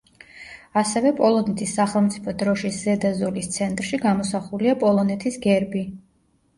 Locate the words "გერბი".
5.49-5.91